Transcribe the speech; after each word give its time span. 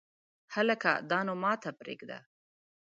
هلکه 0.55 0.91
دا 1.09 1.19
نو 1.27 1.33
ماته 1.43 1.69
پرېږده! 1.79 2.19